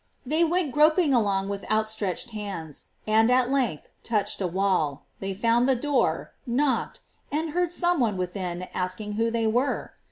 They 0.25 0.43
went 0.43 0.71
groping 0.71 1.13
along 1.13 1.47
with 1.47 1.63
outstretched 1.69 2.31
hands, 2.31 2.85
and 3.05 3.29
at 3.29 3.51
length 3.51 3.89
touched 4.01 4.41
a 4.41 4.47
wall; 4.47 5.05
they 5.19 5.35
found 5.35 5.69
the 5.69 5.75
door, 5.75 6.31
knocked, 6.47 7.01
and 7.31 7.51
heard 7.51 7.71
some 7.71 7.99
one 7.99 8.17
within 8.17 8.63
asking 8.73 9.11
who 9.13 9.29
they 9.29 9.45
were? 9.45 9.93